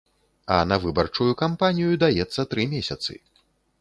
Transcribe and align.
А 0.53 0.55
на 0.69 0.77
выбарчую 0.85 1.29
кампанію 1.43 1.91
даецца 2.05 2.47
тры 2.55 2.67
месяцы. 2.73 3.13